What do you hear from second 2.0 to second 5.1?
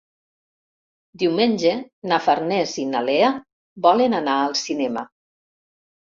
na Farners i na Lea volen anar al cinema.